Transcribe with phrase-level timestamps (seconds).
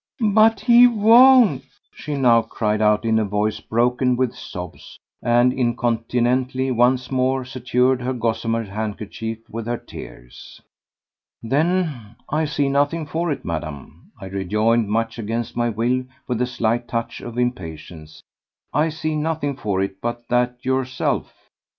[0.33, 1.63] "But he won't!"
[1.93, 8.03] she now cried out in a voice broken with sobs, and incontinently once more saturated
[8.03, 10.59] her gossamer handkerchief with her tears.
[11.43, 16.47] "Then I see nothing for it, Madame," I rejoined, much against my will with a
[16.47, 18.23] slight touch of impatience,
[18.73, 21.31] "I see nothing for it but that yourself.